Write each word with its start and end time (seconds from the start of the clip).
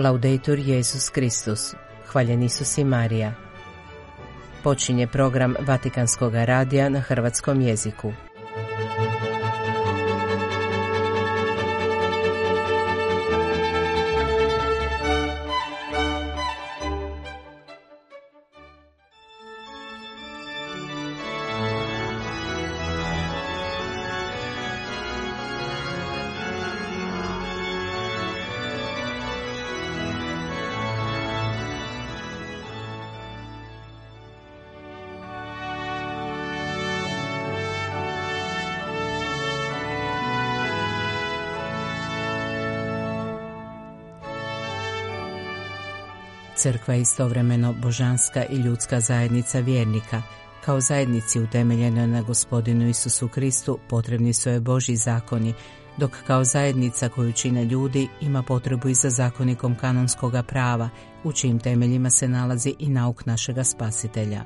Laudetur 0.00 0.58
Jezus 0.58 1.10
Kristus, 1.10 1.74
hvaljen 2.12 2.42
Isus 2.42 2.78
i 2.78 2.84
Marija. 2.84 3.32
Počinje 4.62 5.06
program 5.06 5.54
Vatikanskog 5.60 6.34
radija 6.34 6.88
na 6.88 7.00
hrvatskom 7.00 7.60
jeziku. 7.60 8.12
Crkva 46.62 46.94
je 46.94 47.00
istovremeno 47.00 47.72
božanska 47.72 48.44
i 48.44 48.56
ljudska 48.56 49.00
zajednica 49.00 49.60
vjernika. 49.60 50.22
Kao 50.64 50.80
zajednici 50.80 51.40
utemeljenoj 51.40 52.06
na 52.06 52.22
gospodinu 52.22 52.88
Isusu 52.88 53.28
Kristu 53.28 53.78
potrebni 53.88 54.32
su 54.32 54.50
je 54.50 54.60
Boži 54.60 54.96
zakoni, 54.96 55.54
dok 55.96 56.16
kao 56.26 56.44
zajednica 56.44 57.08
koju 57.08 57.32
čine 57.32 57.64
ljudi 57.64 58.08
ima 58.20 58.42
potrebu 58.42 58.88
i 58.88 58.94
za 58.94 59.10
zakonikom 59.10 59.74
kanonskoga 59.74 60.42
prava, 60.42 60.88
u 61.24 61.32
čijim 61.32 61.58
temeljima 61.58 62.10
se 62.10 62.28
nalazi 62.28 62.74
i 62.78 62.88
nauk 62.88 63.26
našega 63.26 63.64
spasitelja. 63.64 64.44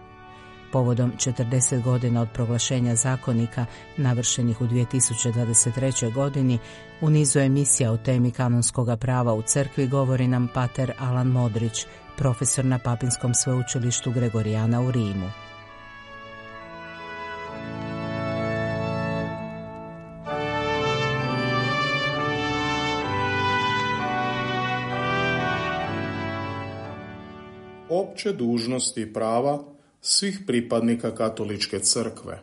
Povodom 0.72 1.12
40 1.16 1.82
godina 1.82 2.20
od 2.22 2.28
proglašenja 2.34 2.94
zakonika, 2.94 3.66
navršenih 3.96 4.60
u 4.60 4.64
2023. 4.64 6.12
godini, 6.12 6.58
u 7.00 7.10
nizu 7.10 7.38
emisija 7.38 7.92
o 7.92 7.96
temi 7.96 8.30
kanonskoga 8.30 8.96
prava 8.96 9.34
u 9.34 9.42
crkvi 9.42 9.86
govori 9.86 10.28
nam 10.28 10.48
pater 10.54 10.92
Alan 10.98 11.26
Modrić, 11.26 11.86
profesor 12.16 12.64
na 12.64 12.78
Papinskom 12.78 13.34
sveučilištu 13.34 14.10
Gregorijana 14.10 14.80
u 14.80 14.90
Rimu. 14.90 15.30
Opće 27.88 28.32
dužnosti 28.32 29.00
i 29.00 29.12
prava 29.12 29.64
svih 30.00 30.40
pripadnika 30.46 31.14
katoličke 31.14 31.78
crkve. 31.78 32.42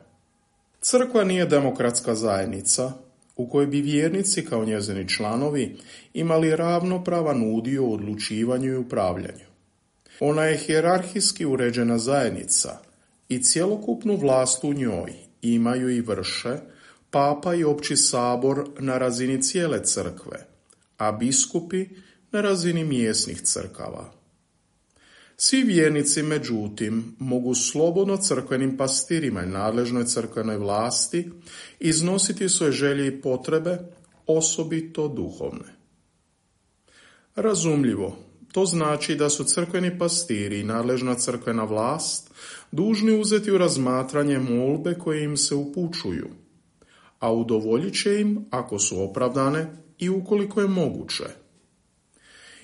Crkva 0.81 1.23
nije 1.23 1.45
demokratska 1.45 2.16
zajednica 2.16 2.91
u 3.35 3.50
kojoj 3.50 3.67
bi 3.67 3.81
vjernici 3.81 4.45
kao 4.45 4.66
njezini 4.66 5.09
članovi 5.09 5.78
imali 6.13 6.56
ravnopravan 6.56 7.56
udio 7.56 7.83
u 7.83 7.94
odlučivanju 7.94 8.72
i 8.72 8.78
upravljanju. 8.78 9.50
Ona 10.23 10.44
je 10.44 10.58
hjerarhijski 10.58 11.45
uređena 11.45 11.97
zajednica 11.97 12.80
i 13.30 13.44
cjelokupnu 13.44 14.17
vlast 14.17 14.63
u 14.63 14.73
njoj 14.73 15.13
imaju 15.41 15.89
i 15.89 16.02
vrše 16.02 16.58
papa 17.09 17.55
i 17.55 17.63
opći 17.63 17.97
sabor 17.97 18.69
na 18.80 18.97
razini 18.97 19.41
cijele 19.41 19.83
crkve, 19.83 20.47
a 20.97 21.12
biskupi 21.12 21.85
na 22.31 22.41
razini 22.41 22.84
mjesnih 22.84 23.41
crkava. 23.41 24.13
Svi 25.38 25.63
vjernici, 25.63 26.23
međutim, 26.23 27.16
mogu 27.19 27.56
slobodno 27.56 28.17
crkvenim 28.17 28.78
pastirima 28.78 29.44
i 29.44 29.50
nadležnoj 29.50 30.06
crkvenoj 30.06 30.57
vlasti 30.57 31.31
iznositi 31.79 32.50
svoje 32.50 32.72
želje 32.72 33.07
i 33.07 33.22
potrebe, 33.22 33.78
osobito 34.28 35.07
duhovne. 35.07 35.75
Razumljivo, 37.35 38.31
to 38.51 38.66
znači 38.66 39.16
da 39.16 39.29
su 39.29 39.44
crkveni 39.44 40.00
pastiri 40.00 40.59
i 40.59 40.63
nadležna 40.63 41.16
crkvena 41.16 41.63
vlast 41.63 42.31
dužni 42.72 43.19
uzeti 43.19 43.51
u 43.51 43.57
razmatranje 43.57 44.39
molbe 44.39 44.94
koje 44.94 45.23
im 45.23 45.38
se 45.38 45.56
upućuju, 45.56 46.28
a 47.19 47.34
udovoljit 47.34 48.01
će 48.03 48.22
im 48.22 48.45
ako 48.50 48.79
su 48.79 49.03
opravdane 49.03 49.67
i 49.97 50.09
ukoliko 50.09 50.61
je 50.61 50.67
moguće. 50.67 51.23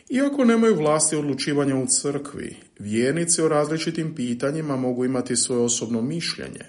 Iako 0.09 0.45
nemaju 0.45 0.75
vlasti 0.75 1.15
odlučivanja 1.15 1.75
u 1.75 1.85
crkvi, 1.87 2.55
vjernici 2.79 3.41
o 3.41 3.47
različitim 3.47 4.15
pitanjima 4.15 4.75
mogu 4.75 5.05
imati 5.05 5.35
svoje 5.35 5.61
osobno 5.61 6.01
mišljenje. 6.01 6.65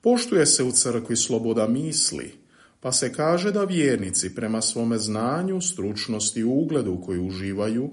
Poštuje 0.00 0.46
se 0.46 0.62
u 0.64 0.72
crkvi 0.72 1.16
sloboda 1.16 1.66
misli, 1.66 2.32
pa 2.80 2.92
se 2.92 3.12
kaže 3.12 3.52
da 3.52 3.64
vjernici 3.64 4.34
prema 4.34 4.62
svome 4.62 4.98
znanju, 4.98 5.60
stručnosti 5.60 6.40
i 6.40 6.44
ugledu 6.44 7.00
koji 7.06 7.20
uživaju 7.20 7.90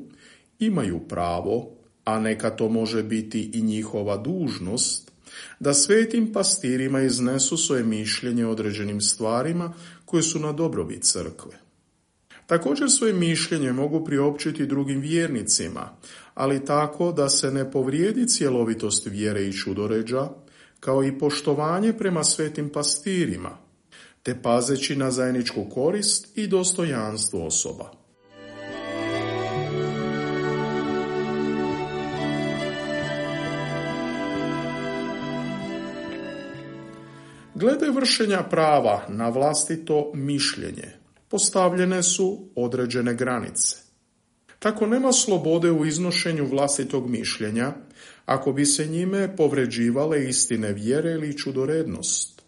imaju 0.59 0.99
pravo, 1.07 1.71
a 2.05 2.19
neka 2.19 2.49
to 2.49 2.69
može 2.69 3.03
biti 3.03 3.51
i 3.53 3.61
njihova 3.61 4.17
dužnost, 4.17 5.11
da 5.59 5.73
svetim 5.73 6.33
pastirima 6.33 7.01
iznesu 7.01 7.57
svoje 7.57 7.83
mišljenje 7.83 8.45
o 8.45 8.51
određenim 8.51 9.01
stvarima 9.01 9.73
koje 10.05 10.23
su 10.23 10.39
na 10.39 10.51
dobrobit 10.51 11.03
crkve. 11.03 11.65
Također 12.47 12.91
svoje 12.91 13.13
mišljenje 13.13 13.71
mogu 13.71 14.05
priopćiti 14.05 14.65
drugim 14.65 14.99
vjernicima, 14.99 15.89
ali 16.33 16.65
tako 16.65 17.11
da 17.11 17.29
se 17.29 17.51
ne 17.51 17.71
povrijedi 17.71 18.27
cjelovitost 18.27 19.07
vjere 19.07 19.43
i 19.43 19.53
čudoređa, 19.53 20.29
kao 20.79 21.03
i 21.03 21.19
poštovanje 21.19 21.93
prema 21.93 22.23
svetim 22.23 22.69
pastirima, 22.69 23.57
te 24.23 24.41
pazeći 24.41 24.95
na 24.95 25.11
zajedničku 25.11 25.65
korist 25.73 26.37
i 26.37 26.47
dostojanstvo 26.47 27.45
osoba. 27.45 28.04
Glede 37.55 37.89
vršenja 37.89 38.43
prava 38.43 39.05
na 39.09 39.29
vlastito 39.29 40.11
mišljenje, 40.13 40.91
postavljene 41.29 42.03
su 42.03 42.49
određene 42.55 43.13
granice. 43.13 43.75
Tako 44.59 44.87
nema 44.87 45.13
slobode 45.13 45.71
u 45.71 45.85
iznošenju 45.85 46.45
vlastitog 46.45 47.09
mišljenja, 47.09 47.73
ako 48.25 48.53
bi 48.53 48.65
se 48.65 48.87
njime 48.87 49.35
povređivale 49.35 50.25
istine 50.25 50.73
vjere 50.73 51.11
ili 51.11 51.37
čudorednost. 51.37 52.41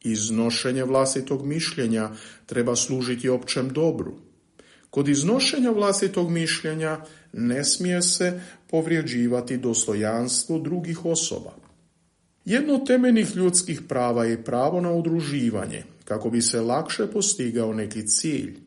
Iznošenje 0.00 0.84
vlastitog 0.84 1.46
mišljenja 1.46 2.10
treba 2.46 2.76
služiti 2.76 3.28
općem 3.28 3.68
dobru. 3.68 4.14
Kod 4.90 5.08
iznošenja 5.08 5.70
vlastitog 5.70 6.30
mišljenja 6.30 7.00
ne 7.32 7.64
smije 7.64 8.02
se 8.02 8.40
povrijeđivati 8.70 9.56
dostojanstvo 9.56 10.58
drugih 10.58 11.04
osoba. 11.04 11.63
Jedno 12.44 12.74
od 12.74 12.86
temeljnih 12.86 13.36
ljudskih 13.36 13.82
prava 13.88 14.24
je 14.24 14.44
pravo 14.44 14.80
na 14.80 14.92
udruživanje, 14.92 15.82
kako 16.04 16.30
bi 16.30 16.42
se 16.42 16.60
lakše 16.60 17.06
postigao 17.06 17.72
neki 17.72 18.06
cilj. 18.06 18.58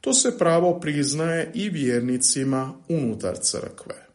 To 0.00 0.14
se 0.14 0.38
pravo 0.38 0.80
priznaje 0.80 1.50
i 1.54 1.68
vjernicima 1.68 2.72
unutar 2.88 3.36
crkve. 3.42 4.06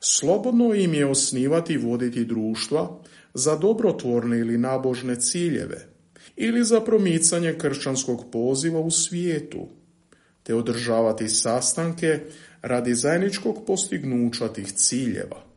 Slobodno 0.00 0.74
im 0.74 0.94
je 0.94 1.06
osnivati 1.06 1.72
i 1.72 1.78
voditi 1.78 2.24
društva 2.24 3.00
za 3.34 3.56
dobrotvorne 3.56 4.38
ili 4.38 4.58
nabožne 4.58 5.20
ciljeve 5.20 5.86
ili 6.36 6.64
za 6.64 6.80
promicanje 6.80 7.54
kršćanskog 7.58 8.30
poziva 8.32 8.80
u 8.80 8.90
svijetu, 8.90 9.68
te 10.42 10.54
održavati 10.54 11.28
sastanke 11.28 12.20
radi 12.62 12.94
zajedničkog 12.94 13.66
postignuća 13.66 14.48
tih 14.48 14.72
ciljeva. 14.72 15.49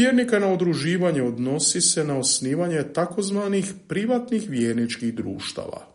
Vjernika 0.00 0.38
na 0.38 0.52
udruživanje 0.52 1.22
odnosi 1.22 1.80
se 1.80 2.04
na 2.04 2.18
osnivanje 2.18 2.82
takozvanih 2.94 3.72
privatnih 3.88 4.50
vjerničkih 4.50 5.14
društava. 5.14 5.86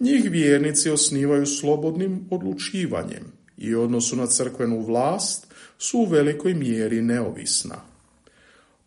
Njih 0.00 0.30
vjernici 0.30 0.90
osnivaju 0.90 1.46
slobodnim 1.46 2.26
odlučivanjem 2.30 3.32
i 3.58 3.74
odnosu 3.74 4.16
na 4.16 4.26
crkvenu 4.26 4.80
vlast 4.80 5.46
su 5.78 5.98
u 5.98 6.04
velikoj 6.04 6.54
mjeri 6.54 7.02
neovisna. 7.02 7.76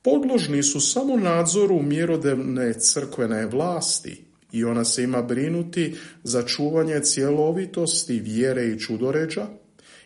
Podložni 0.02 0.64
su 0.64 0.80
samo 0.80 1.18
nadzoru 1.18 1.82
mjerodavne 1.82 2.74
crkvene 2.74 3.46
vlasti 3.46 4.26
i 4.52 4.64
ona 4.64 4.86
se 4.86 5.04
ima 5.04 5.22
brinuti 5.22 5.96
za 6.24 6.44
čuvanje 6.44 7.00
cjelovitosti 7.04 8.20
vjere 8.20 8.68
i 8.68 8.80
čudoređa 8.80 9.48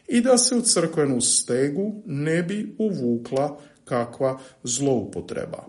i 0.08 0.22
da 0.22 0.38
se 0.38 0.56
u 0.56 0.62
crkvenu 0.62 1.22
stegu 1.22 2.04
ne 2.06 2.44
bi 2.44 2.76
uvukla 2.78 3.60
kakva 3.90 4.40
zloupotreba. 4.64 5.66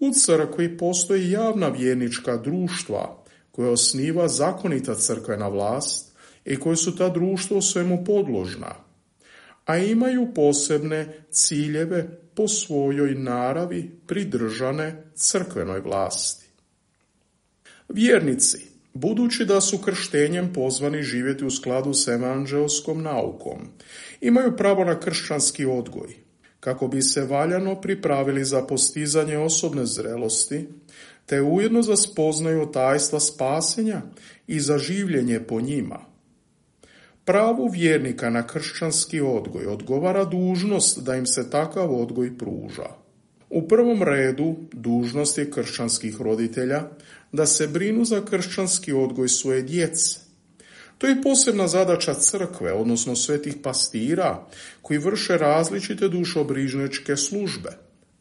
U 0.00 0.10
crkvi 0.10 0.78
postoji 0.78 1.30
javna 1.30 1.68
vjernička 1.68 2.36
društva 2.36 3.24
koje 3.50 3.70
osniva 3.70 4.28
zakonita 4.28 4.94
crkvena 4.94 5.48
vlast 5.48 6.16
i 6.44 6.56
koje 6.56 6.76
su 6.76 6.96
ta 6.96 7.08
društva 7.08 7.62
svemu 7.62 8.04
podložna, 8.04 8.74
a 9.64 9.76
imaju 9.76 10.34
posebne 10.34 11.24
ciljeve 11.30 12.20
po 12.34 12.48
svojoj 12.48 13.14
naravi 13.14 13.90
pridržane 14.06 15.04
crkvenoj 15.14 15.80
vlasti. 15.80 16.46
Vjernici, 17.88 18.66
budući 18.94 19.44
da 19.44 19.60
su 19.60 19.78
krštenjem 19.78 20.52
pozvani 20.52 21.02
živjeti 21.02 21.44
u 21.44 21.50
skladu 21.50 21.94
s 21.94 22.08
evanđelskom 22.08 23.02
naukom, 23.02 23.58
imaju 24.20 24.56
pravo 24.56 24.84
na 24.84 25.00
kršćanski 25.00 25.64
odgoj, 25.64 26.16
kako 26.60 26.88
bi 26.88 27.02
se 27.02 27.24
valjano 27.24 27.80
pripravili 27.80 28.44
za 28.44 28.62
postizanje 28.62 29.38
osobne 29.38 29.86
zrelosti, 29.86 30.68
te 31.26 31.42
ujedno 31.42 31.82
za 31.82 31.96
spoznaju 31.96 32.66
tajstva 32.72 33.20
spasenja 33.20 34.02
i 34.46 34.60
za 34.60 34.78
življenje 34.78 35.40
po 35.40 35.60
njima. 35.60 36.00
Pravu 37.24 37.68
vjernika 37.68 38.30
na 38.30 38.46
kršćanski 38.46 39.20
odgoj 39.20 39.66
odgovara 39.66 40.24
dužnost 40.24 41.02
da 41.02 41.16
im 41.16 41.26
se 41.26 41.50
takav 41.50 41.94
odgoj 41.94 42.38
pruža. 42.38 42.88
U 43.50 43.68
prvom 43.68 44.02
redu 44.02 44.56
dužnost 44.72 45.38
je 45.38 45.50
kršćanskih 45.50 46.20
roditelja 46.20 46.82
da 47.32 47.46
se 47.46 47.68
brinu 47.68 48.04
za 48.04 48.24
kršćanski 48.24 48.92
odgoj 48.92 49.28
svoje 49.28 49.62
djece. 49.62 50.29
To 51.00 51.06
je 51.06 51.22
posebna 51.22 51.68
zadaća 51.68 52.14
crkve, 52.14 52.72
odnosno 52.72 53.16
svetih 53.16 53.54
pastira, 53.62 54.46
koji 54.82 54.98
vrše 54.98 55.38
različite 55.38 56.08
dušobrižničke 56.08 57.16
službe, 57.16 57.70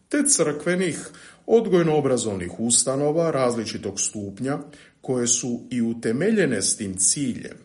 te 0.09 0.23
crkvenih 0.27 1.09
odgojno-obrazovnih 1.45 2.59
ustanova 2.59 3.31
različitog 3.31 3.99
stupnja, 3.99 4.57
koje 5.01 5.27
su 5.27 5.59
i 5.69 5.81
utemeljene 5.81 6.61
s 6.61 6.77
tim 6.77 6.97
ciljem. 6.97 7.57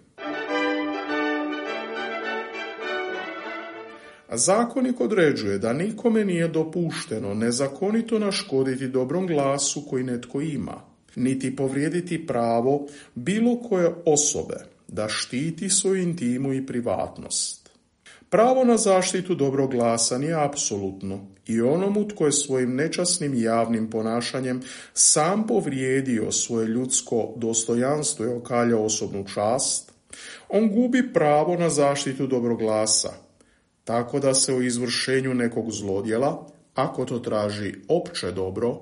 Zakonik 4.32 5.00
određuje 5.00 5.58
da 5.58 5.72
nikome 5.72 6.24
nije 6.24 6.48
dopušteno 6.48 7.34
nezakonito 7.34 8.18
naškoditi 8.18 8.88
dobrom 8.88 9.26
glasu 9.26 9.86
koji 9.90 10.04
netko 10.04 10.40
ima, 10.40 10.80
niti 11.16 11.56
povrijediti 11.56 12.26
pravo 12.26 12.86
bilo 13.14 13.56
koje 13.62 13.94
osobe 14.04 14.73
da 14.94 15.08
štiti 15.08 15.68
svoju 15.68 16.02
intimu 16.02 16.52
i 16.52 16.66
privatnost. 16.66 17.70
Pravo 18.30 18.64
na 18.64 18.76
zaštitu 18.76 19.34
dobrog 19.34 19.70
glasa 19.70 20.18
nije 20.18 20.44
apsolutno 20.44 21.26
i 21.46 21.60
onomu 21.60 22.08
tko 22.08 22.26
je 22.26 22.32
svojim 22.32 22.74
nečasnim 22.74 23.34
javnim 23.34 23.90
ponašanjem 23.90 24.62
sam 24.92 25.46
povrijedio 25.46 26.32
svoje 26.32 26.66
ljudsko 26.66 27.32
dostojanstvo 27.36 28.26
i 28.26 28.28
okalja 28.28 28.78
osobnu 28.78 29.24
čast, 29.34 29.92
on 30.48 30.68
gubi 30.68 31.12
pravo 31.12 31.56
na 31.56 31.70
zaštitu 31.70 32.26
dobrog 32.26 32.58
glasa, 32.58 33.12
tako 33.84 34.20
da 34.20 34.34
se 34.34 34.54
u 34.54 34.62
izvršenju 34.62 35.34
nekog 35.34 35.70
zlodjela, 35.70 36.46
ako 36.74 37.04
to 37.04 37.18
traži 37.18 37.74
opće 37.88 38.32
dobro, 38.32 38.80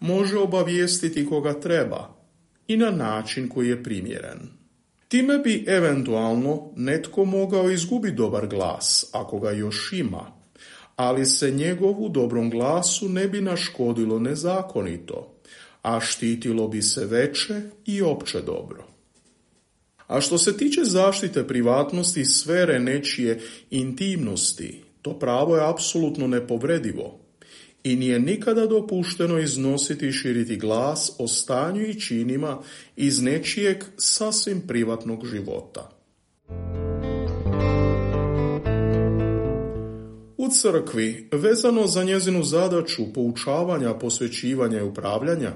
može 0.00 0.38
obavijestiti 0.38 1.26
koga 1.26 1.60
treba 1.60 2.14
i 2.68 2.76
na 2.76 2.90
način 2.90 3.48
koji 3.48 3.68
je 3.68 3.82
primjeren. 3.82 4.63
Time 5.08 5.38
bi 5.38 5.64
eventualno 5.68 6.72
netko 6.76 7.24
mogao 7.24 7.70
izgubiti 7.70 8.16
dobar 8.16 8.46
glas, 8.46 9.10
ako 9.12 9.38
ga 9.40 9.50
još 9.50 9.92
ima, 9.92 10.32
ali 10.96 11.26
se 11.26 11.50
njegovu 11.50 12.08
dobrom 12.08 12.50
glasu 12.50 13.08
ne 13.08 13.28
bi 13.28 13.40
naškodilo 13.40 14.18
nezakonito, 14.18 15.34
a 15.82 16.00
štitilo 16.00 16.68
bi 16.68 16.82
se 16.82 17.06
veće 17.06 17.60
i 17.86 18.02
opće 18.02 18.40
dobro. 18.40 18.84
A 20.06 20.20
što 20.20 20.38
se 20.38 20.56
tiče 20.56 20.80
zaštite 20.84 21.46
privatnosti 21.46 22.24
sfere 22.24 22.78
nečije 22.78 23.40
intimnosti, 23.70 24.82
to 25.02 25.18
pravo 25.18 25.56
je 25.56 25.68
apsolutno 25.68 26.26
nepovredivo 26.26 27.23
i 27.84 27.96
nije 27.96 28.20
nikada 28.20 28.66
dopušteno 28.66 29.38
iznositi 29.38 30.08
i 30.08 30.12
širiti 30.12 30.56
glas 30.56 31.12
o 31.18 31.28
stanju 31.28 31.86
i 31.86 32.00
činima 32.00 32.58
iz 32.96 33.22
nečijeg 33.22 33.84
sasvim 33.96 34.60
privatnog 34.66 35.26
života. 35.26 35.90
U 40.36 40.48
crkvi, 40.48 41.28
vezano 41.32 41.86
za 41.86 42.04
njezinu 42.04 42.42
zadaću 42.42 43.12
poučavanja, 43.14 43.94
posvećivanja 43.94 44.78
i 44.78 44.82
upravljanja, 44.82 45.52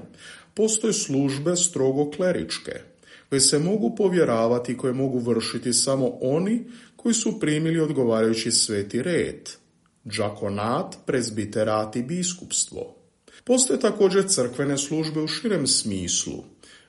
postoje 0.53 0.93
službe 0.93 1.55
strogo 1.55 2.11
kleričke, 2.11 2.71
koje 3.29 3.39
se 3.39 3.59
mogu 3.59 3.95
povjeravati 3.95 4.71
i 4.71 4.77
koje 4.77 4.93
mogu 4.93 5.19
vršiti 5.19 5.73
samo 5.73 6.17
oni 6.21 6.65
koji 6.95 7.13
su 7.13 7.39
primili 7.39 7.79
odgovarajući 7.79 8.51
sveti 8.51 9.03
red, 9.03 9.49
džakonat, 10.07 10.97
prezbiterat 11.05 11.95
i 11.95 12.03
biskupstvo. 12.03 12.95
Postoje 13.43 13.79
također 13.79 14.29
crkvene 14.29 14.77
službe 14.77 15.21
u 15.21 15.27
širem 15.27 15.67
smislu, 15.67 16.43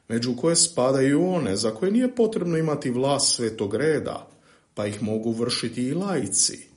među 0.09 0.37
koje 0.37 0.57
spadaju 0.57 1.29
one 1.29 1.57
za 1.57 1.71
koje 1.71 1.93
nije 1.93 2.15
potrebno 2.15 2.59
imati 2.59 2.91
vlast 2.91 3.37
svetog 3.37 3.75
reda, 3.75 4.29
pa 4.75 4.87
ih 4.87 5.03
mogu 5.03 5.33
vršiti 5.33 5.83
i 5.83 5.95
laici. 5.95 6.71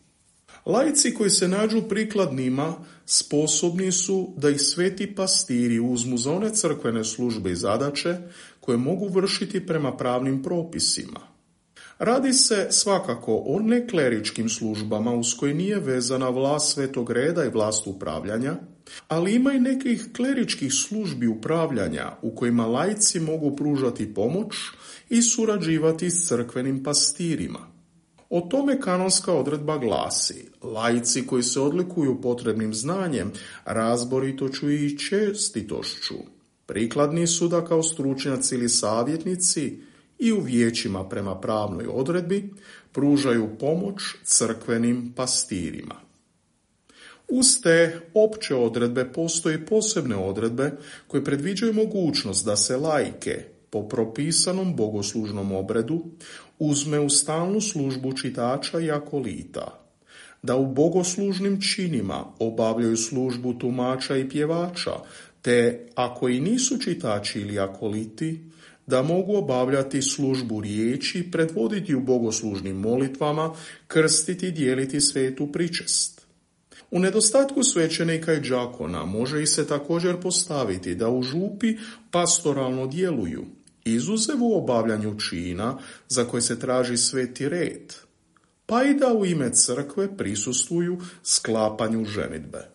Laici 0.66 1.14
koji 1.14 1.30
se 1.30 1.48
nađu 1.48 1.82
prikladnima 1.82 2.76
sposobni 3.06 3.92
su 3.92 4.34
da 4.38 4.50
ih 4.50 4.62
sveti 4.62 5.16
pastiri 5.16 5.80
uzmu 5.80 6.18
za 6.18 6.32
one 6.32 6.54
crkvene 6.54 7.04
službe 7.04 7.52
i 7.52 7.56
zadaće 7.56 8.18
koje 8.60 8.78
mogu 8.78 9.08
vršiti 9.08 9.66
prema 9.66 9.98
pravnim 9.98 10.44
propisima. 10.44 11.33
Radi 12.00 12.34
se 12.34 12.68
svakako 12.70 13.44
o 13.46 13.60
nekleričkim 13.60 14.50
službama 14.50 15.14
uz 15.14 15.34
koje 15.40 15.54
nije 15.54 15.80
vezana 15.80 16.30
vlast 16.30 16.74
svetog 16.74 17.12
reda 17.12 17.46
i 17.46 17.50
vlast 17.50 17.88
upravljanja, 17.88 18.56
ali 19.08 19.36
ima 19.36 19.54
i 19.54 19.60
nekih 19.60 20.10
kleričkih 20.16 20.74
službi 20.74 21.28
upravljanja 21.28 22.12
u 22.22 22.36
kojima 22.36 22.66
lajci 22.66 23.20
mogu 23.20 23.56
pružati 23.56 24.14
pomoć 24.14 24.56
i 25.10 25.22
surađivati 25.22 26.10
s 26.10 26.28
crkvenim 26.28 26.84
pastirima. 26.84 27.74
O 28.30 28.42
tome 28.42 28.82
kanonska 28.82 29.34
odredba 29.34 29.78
glasi, 29.78 30.50
lajci 30.62 31.28
koji 31.28 31.44
se 31.44 31.60
odlikuju 31.60 32.22
potrebnim 32.22 32.74
znanjem, 32.74 33.32
razboritoću 33.66 34.72
i 34.72 34.98
čestitošću, 34.98 36.16
prikladni 36.66 37.28
su 37.28 37.48
da 37.48 37.66
kao 37.66 37.84
stručnjaci 37.84 38.56
ili 38.56 38.70
savjetnici 38.70 39.82
i 40.24 40.32
u 40.32 40.40
vijećima 40.40 41.10
prema 41.10 41.40
pravnoj 41.40 41.86
odredbi 41.90 42.50
pružaju 42.92 43.50
pomoć 43.60 44.02
crkvenim 44.24 45.14
pastirima. 45.16 45.96
Uz 47.30 47.62
te 47.64 48.00
opće 48.14 48.56
odredbe 48.56 49.12
postoje 49.14 49.66
posebne 49.66 50.16
odredbe 50.16 50.72
koje 51.08 51.24
predviđaju 51.24 51.74
mogućnost 51.74 52.46
da 52.46 52.56
se 52.56 52.78
lajke 52.78 53.46
po 53.70 53.88
propisanom 53.88 54.76
bogoslužnom 54.76 55.52
obredu 55.52 56.06
uzme 56.60 57.00
u 57.00 57.10
stalnu 57.10 57.62
službu 57.62 58.14
čitača 58.14 58.80
i 58.80 58.92
akolita, 58.92 59.80
da 60.42 60.56
u 60.56 60.74
bogoslužnim 60.74 61.62
činima 61.62 62.26
obavljaju 62.40 62.98
službu 62.98 63.54
tumača 63.54 64.18
i 64.18 64.30
pjevača, 64.30 64.92
te 65.42 65.88
ako 65.96 66.30
i 66.30 66.40
nisu 66.40 66.78
čitači 66.78 67.40
ili 67.40 67.60
akoliti, 67.60 68.53
da 68.88 69.02
mogu 69.02 69.38
obavljati 69.38 70.02
službu 70.02 70.62
riječi, 70.62 71.32
predvoditi 71.32 71.96
u 71.96 72.02
bogoslužnim 72.02 72.76
molitvama, 72.76 73.54
krstiti 73.88 74.48
i 74.48 74.52
dijeliti 74.52 75.02
svetu 75.02 75.52
pričest. 75.52 76.22
U 76.92 77.00
nedostatku 77.00 77.64
svećenika 77.64 78.34
i 78.34 78.42
džakona 78.42 79.06
može 79.06 79.44
i 79.44 79.48
se 79.48 79.68
također 79.68 80.22
postaviti 80.22 80.96
da 80.96 81.10
u 81.10 81.22
župi 81.22 81.78
pastoralno 82.12 82.88
djeluju, 82.88 83.46
izuzev 83.86 84.44
u 84.44 84.58
obavljanju 84.58 85.20
čina 85.20 85.78
za 86.10 86.26
koje 86.26 86.42
se 86.42 86.60
traži 86.60 86.98
sveti 86.98 87.50
red, 87.50 87.94
pa 88.66 88.84
i 88.84 88.94
da 88.94 89.14
u 89.14 89.26
ime 89.26 89.54
crkve 89.54 90.18
prisustvuju 90.18 90.98
sklapanju 91.24 92.06
ženitbe. 92.06 92.73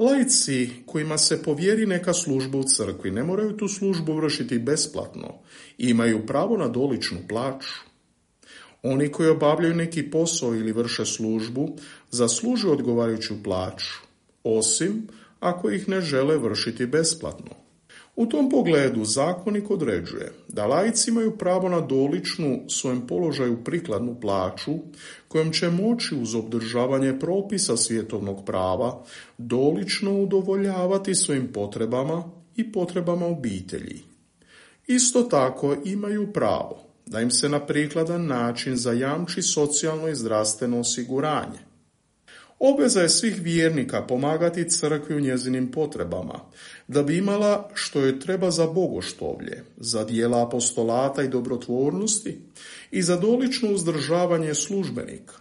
Lajci 0.00 0.70
kojima 0.86 1.18
se 1.18 1.42
povjeri 1.42 1.86
neka 1.86 2.12
služba 2.12 2.58
u 2.58 2.64
crkvi 2.64 3.10
ne 3.10 3.24
moraju 3.24 3.56
tu 3.56 3.68
službu 3.68 4.14
vršiti 4.14 4.58
besplatno 4.58 5.34
i 5.78 5.88
imaju 5.88 6.26
pravo 6.26 6.56
na 6.56 6.68
doličnu 6.68 7.18
plaću. 7.28 7.74
Oni 8.82 9.12
koji 9.12 9.28
obavljaju 9.28 9.74
neki 9.74 10.10
posao 10.10 10.54
ili 10.54 10.72
vrše 10.72 11.04
službu 11.04 11.76
zaslužuju 12.10 12.72
odgovarajuću 12.72 13.42
plaću, 13.42 13.94
osim 14.44 15.08
ako 15.40 15.70
ih 15.70 15.88
ne 15.88 16.00
žele 16.00 16.38
vršiti 16.38 16.86
besplatno. 16.86 17.69
U 18.20 18.26
tom 18.26 18.50
pogledu 18.50 19.04
zakonik 19.04 19.70
određuje 19.70 20.32
da 20.48 20.66
laici 20.66 21.10
imaju 21.10 21.38
pravo 21.38 21.68
na 21.68 21.80
doličnu 21.80 22.60
svojem 22.68 23.06
položaju 23.06 23.64
prikladnu 23.64 24.20
plaću 24.20 24.72
kojom 25.28 25.52
će 25.52 25.70
moći 25.70 26.14
uz 26.14 26.34
obdržavanje 26.34 27.18
propisa 27.18 27.76
svjetovnog 27.76 28.44
prava 28.44 29.04
dolično 29.38 30.20
udovoljavati 30.20 31.14
svojim 31.14 31.52
potrebama 31.52 32.24
i 32.56 32.72
potrebama 32.72 33.26
obitelji. 33.26 34.02
Isto 34.86 35.22
tako 35.22 35.76
imaju 35.84 36.32
pravo 36.32 36.82
da 37.06 37.20
im 37.20 37.30
se 37.30 37.48
na 37.48 37.66
prikladan 37.66 38.26
način 38.26 38.76
zajamči 38.76 39.42
socijalno 39.42 40.08
i 40.08 40.14
zdravstveno 40.14 40.80
osiguranje. 40.80 41.69
Obveza 42.62 43.00
je 43.00 43.08
svih 43.08 43.42
vjernika 43.42 44.06
pomagati 44.06 44.70
crkvi 44.70 45.14
u 45.16 45.20
njezinim 45.20 45.70
potrebama, 45.70 46.40
da 46.88 47.02
bi 47.02 47.16
imala 47.16 47.70
što 47.74 48.00
je 48.00 48.20
treba 48.20 48.50
za 48.50 48.66
bogoštovlje, 48.66 49.62
za 49.76 50.04
dijela 50.04 50.46
apostolata 50.46 51.22
i 51.22 51.28
dobrotvornosti 51.28 52.38
i 52.90 53.02
za 53.02 53.16
dolično 53.16 53.70
uzdržavanje 53.70 54.54
službenika. 54.54 55.34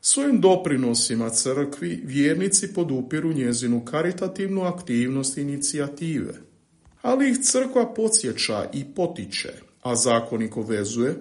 Svojim 0.00 0.40
doprinosima 0.40 1.30
crkvi 1.30 2.02
vjernici 2.04 2.74
podupiru 2.74 3.32
njezinu 3.32 3.84
karitativnu 3.84 4.62
aktivnost 4.62 5.38
inicijative, 5.38 6.34
ali 7.02 7.30
ih 7.30 7.38
crkva 7.42 7.94
podsjeća 7.94 8.70
i 8.74 8.84
potiče, 8.94 9.52
a 9.82 9.94
zakonik 9.94 10.52
vezuje 10.56 11.16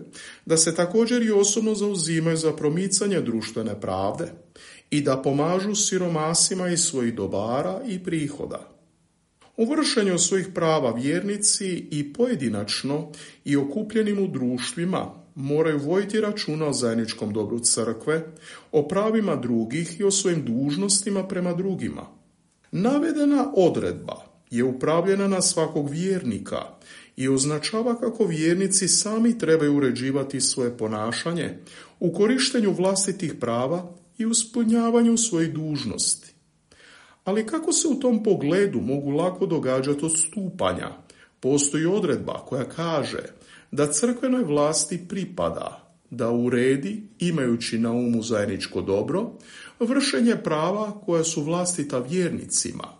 da 0.46 0.58
se 0.58 0.76
također 0.76 1.22
i 1.22 1.32
osobno 1.32 1.76
zauzimaju 1.76 2.38
za 2.38 2.52
promicanje 2.52 3.22
društvene 3.22 3.82
pravde 3.82 4.49
i 4.92 5.02
da 5.02 5.22
pomažu 5.22 5.76
siromasima 5.76 6.70
iz 6.70 6.80
svojih 6.80 7.16
dobara 7.16 7.82
i 7.88 8.04
prihoda. 8.04 8.70
U 9.58 9.66
vršenju 9.66 10.18
svojih 10.18 10.48
prava 10.56 10.92
vjernici 10.92 11.88
i 11.92 12.14
pojedinačno 12.14 13.12
i 13.46 13.58
okupljenim 13.58 14.24
u 14.24 14.28
društvima 14.28 15.12
moraju 15.36 15.80
vojiti 15.80 16.22
računa 16.22 16.68
o 16.68 16.74
zajedničkom 16.74 17.34
dobru 17.34 17.60
crkve, 17.60 18.26
o 18.72 18.88
pravima 18.88 19.36
drugih 19.36 20.00
i 20.00 20.04
o 20.04 20.12
svojim 20.12 20.46
dužnostima 20.46 21.28
prema 21.28 21.54
drugima. 21.54 22.08
Navedena 22.72 23.52
odredba 23.56 24.16
je 24.52 24.64
upravljena 24.64 25.28
na 25.28 25.42
svakog 25.42 25.90
vjernika 25.90 26.62
i 27.16 27.30
označava 27.30 28.00
kako 28.00 28.26
vjernici 28.26 28.88
sami 28.88 29.38
trebaju 29.38 29.78
uređivati 29.78 30.42
svoje 30.42 30.78
ponašanje 30.78 31.58
u 32.00 32.14
korištenju 32.14 32.72
vlastitih 32.72 33.34
prava 33.40 33.96
i 34.20 34.26
uspunjavanju 34.26 35.18
svojih 35.18 35.54
dužnosti. 35.54 36.34
Ali 37.24 37.48
kako 37.48 37.74
se 37.74 37.88
u 37.88 38.00
tom 38.00 38.24
pogledu 38.24 38.82
mogu 38.82 39.10
lako 39.10 39.46
događati 39.46 40.06
odstupanja? 40.06 40.90
Postoji 41.40 41.86
odredba 41.86 42.34
koja 42.34 42.70
kaže 42.70 43.24
da 43.72 43.92
crkvenoj 43.92 44.44
vlasti 44.44 45.06
pripada 45.10 45.90
da 46.10 46.32
uredi, 46.32 47.04
imajući 47.20 47.80
na 47.80 47.92
umu 47.92 48.22
zajedničko 48.24 48.82
dobro, 48.82 49.32
vršenje 49.80 50.36
prava 50.44 51.02
koja 51.06 51.24
su 51.24 51.44
vlastita 51.44 52.00
vjernicima, 52.00 52.99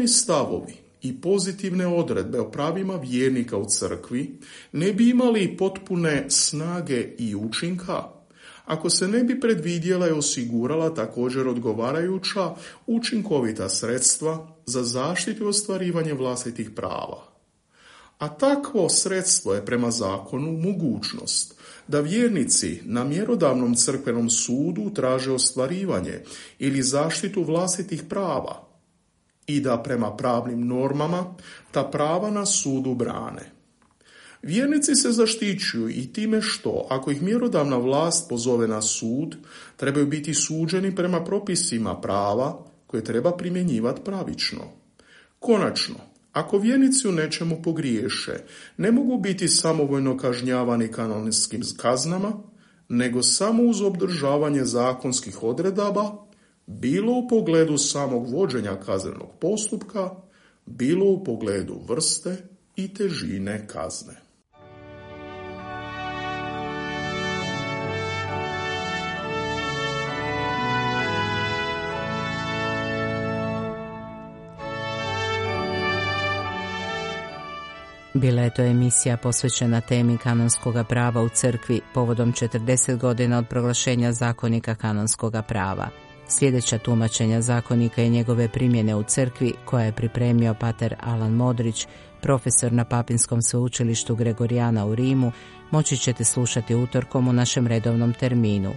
Načelni 0.00 0.08
stavovi 0.08 0.74
i 1.02 1.20
pozitivne 1.20 1.86
odredbe 1.86 2.40
o 2.40 2.50
pravima 2.50 2.96
vjernika 2.96 3.56
u 3.56 3.66
crkvi 3.68 4.38
ne 4.72 4.92
bi 4.92 5.10
imali 5.10 5.56
potpune 5.56 6.24
snage 6.28 7.14
i 7.18 7.34
učinka 7.34 8.02
ako 8.64 8.90
se 8.90 9.08
ne 9.08 9.24
bi 9.24 9.40
predvidjela 9.40 10.08
i 10.08 10.12
osigurala 10.12 10.94
također 10.94 11.48
odgovarajuća 11.48 12.54
učinkovita 12.86 13.68
sredstva 13.68 14.48
za 14.66 14.82
zaštitu 14.82 15.44
i 15.44 15.48
ostvarivanje 15.48 16.14
vlastitih 16.14 16.70
prava. 16.70 17.22
A 18.18 18.28
takvo 18.28 18.88
sredstvo 18.88 19.54
je 19.54 19.66
prema 19.66 19.90
zakonu 19.90 20.52
mogućnost 20.52 21.54
da 21.88 22.00
vjernici 22.00 22.80
na 22.84 23.04
mjerodavnom 23.04 23.74
crkvenom 23.74 24.30
sudu 24.30 24.90
traže 24.94 25.32
ostvarivanje 25.32 26.22
ili 26.58 26.82
zaštitu 26.82 27.44
vlastitih 27.44 28.02
prava, 28.08 28.69
i 29.46 29.60
da 29.60 29.82
prema 29.82 30.16
pravnim 30.16 30.66
normama 30.66 31.34
ta 31.70 31.84
prava 31.84 32.30
na 32.30 32.46
sudu 32.46 32.94
brane. 32.94 33.52
Vjernici 34.42 34.94
se 34.94 35.12
zaštićuju 35.12 35.88
i 35.88 36.12
time 36.12 36.42
što, 36.42 36.86
ako 36.90 37.10
ih 37.10 37.22
mjerodavna 37.22 37.76
vlast 37.76 38.28
pozove 38.28 38.68
na 38.68 38.82
sud, 38.82 39.36
trebaju 39.76 40.06
biti 40.06 40.34
suđeni 40.34 40.96
prema 40.96 41.24
propisima 41.24 42.00
prava 42.00 42.64
koje 42.86 43.04
treba 43.04 43.36
primjenjivati 43.36 44.00
pravično. 44.04 44.60
Konačno, 45.38 45.94
ako 46.32 46.58
vjernici 46.58 47.08
u 47.08 47.12
nečemu 47.12 47.62
pogriješe, 47.62 48.32
ne 48.76 48.92
mogu 48.92 49.18
biti 49.18 49.48
samovoljno 49.48 50.16
kažnjavani 50.16 50.88
kanonskim 50.88 51.62
kaznama, 51.76 52.32
nego 52.88 53.22
samo 53.22 53.62
uz 53.62 53.80
obdržavanje 53.80 54.64
zakonskih 54.64 55.42
odredaba 55.42 56.29
bilo 56.78 57.12
u 57.12 57.28
pogledu 57.28 57.78
samog 57.78 58.32
vođenja 58.32 58.76
kaznenog 58.86 59.28
postupka, 59.40 60.10
bilo 60.66 61.06
u 61.06 61.24
pogledu 61.24 61.80
vrste 61.88 62.36
i 62.76 62.94
težine 62.94 63.66
kazne. 63.66 64.14
Bila 78.14 78.42
je 78.42 78.54
to 78.54 78.62
emisija 78.62 79.16
posvećena 79.16 79.80
temi 79.80 80.18
kanonskog 80.18 80.74
prava 80.88 81.22
u 81.22 81.28
crkvi 81.28 81.80
povodom 81.94 82.32
40 82.32 82.96
godina 82.96 83.38
od 83.38 83.48
proglašenja 83.48 84.12
zakonika 84.12 84.74
kanonskog 84.74 85.34
prava. 85.48 86.09
Sljedeća 86.30 86.78
tumačenja 86.78 87.40
zakonika 87.40 88.02
i 88.02 88.10
njegove 88.10 88.48
primjene 88.48 88.94
u 88.94 89.02
crkvi 89.02 89.54
koja 89.64 89.84
je 89.84 89.92
pripremio 89.92 90.54
pater 90.54 90.94
Alan 91.00 91.32
Modrić, 91.32 91.86
profesor 92.22 92.72
na 92.72 92.84
Papinskom 92.84 93.42
sveučilištu 93.42 94.14
Gregorijana 94.14 94.86
u 94.86 94.94
Rimu, 94.94 95.32
moći 95.70 95.96
ćete 95.96 96.24
slušati 96.24 96.74
utorkom 96.74 97.28
u 97.28 97.32
našem 97.32 97.66
redovnom 97.66 98.12
terminu. 98.12 98.72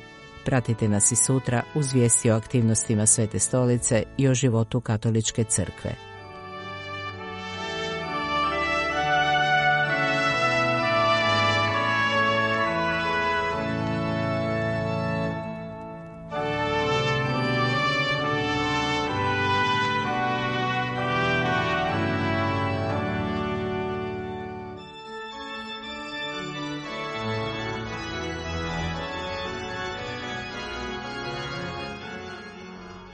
Pratite 0.46 0.88
nas 0.88 1.12
i 1.12 1.16
sutra 1.16 1.64
uz 1.76 1.94
vijesti 1.94 2.32
o 2.32 2.36
aktivnostima 2.36 3.06
Svete 3.06 3.40
stolice 3.40 4.04
i 4.18 4.28
o 4.28 4.34
životu 4.34 4.82
katoličke 4.82 5.44
crkve. 5.44 6.13